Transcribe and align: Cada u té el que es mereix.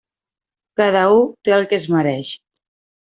Cada 0.81 1.03
u 1.17 1.21
té 1.49 1.55
el 1.59 1.69
que 1.75 1.79
es 1.83 1.87
mereix. 1.97 2.33